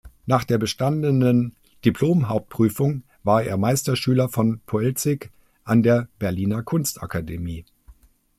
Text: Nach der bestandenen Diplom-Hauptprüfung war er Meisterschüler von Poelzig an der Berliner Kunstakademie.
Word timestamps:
Nach 0.25 0.43
der 0.45 0.57
bestandenen 0.57 1.55
Diplom-Hauptprüfung 1.85 3.03
war 3.23 3.43
er 3.43 3.57
Meisterschüler 3.57 4.29
von 4.29 4.59
Poelzig 4.65 5.29
an 5.63 5.83
der 5.83 6.07
Berliner 6.17 6.63
Kunstakademie. 6.63 7.65